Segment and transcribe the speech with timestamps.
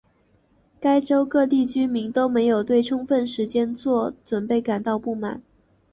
[0.79, 5.43] 该州各地居民都对没有充分时间做准备感到不满。